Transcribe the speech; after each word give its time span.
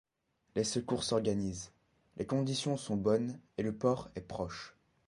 Les 0.55 0.63
secours 0.63 1.03
s'organisent, 1.03 1.69
les 2.17 2.25
conditions 2.25 2.75
sont 2.75 2.97
bonnes 2.97 3.39
et 3.59 3.61
le 3.61 3.71
port 3.77 4.09
est 4.15 4.21
proche. 4.27 4.75